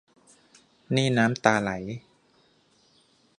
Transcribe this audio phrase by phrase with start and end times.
[0.95, 1.71] นี่น้ำตาไหล